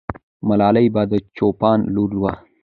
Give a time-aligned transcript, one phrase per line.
[0.47, 2.33] ملالۍ به د چوپان لور وه.